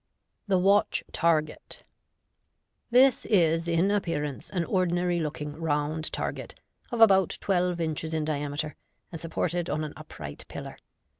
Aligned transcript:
The 0.47 0.57
Watch 0.57 1.03
Target.— 1.11 1.83
This 2.97 3.23
is 3.25 3.67
in 3.67 3.91
appearance 3.91 4.49
an 4.49 4.65
ordinary 4.65 5.19
looking 5.19 5.53
round 5.55 6.11
target, 6.11 6.59
of 6.91 7.01
about 7.01 7.37
twelve 7.39 7.79
inches 7.79 8.11
in 8.11 8.25
diameter, 8.25 8.75
and 9.11 9.21
supported 9.21 9.69
on 9.69 9.83
an 9.83 9.93
upright 9.95 10.45
pillar. 10.47 10.77